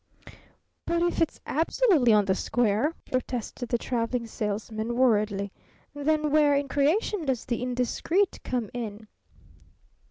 "But 0.87 1.03
if 1.03 1.21
it's 1.21 1.39
absolutely 1.45 2.11
'on 2.11 2.25
the 2.25 2.33
square,'" 2.33 2.95
protested 3.11 3.69
the 3.69 3.77
Traveling 3.77 4.25
Salesman, 4.25 4.95
worriedly, 4.95 5.53
"then 5.93 6.31
where 6.31 6.55
in 6.55 6.67
creation 6.67 7.23
does 7.23 7.45
the 7.45 7.61
'indiscreet' 7.61 8.39
come 8.43 8.71
in?" 8.73 9.07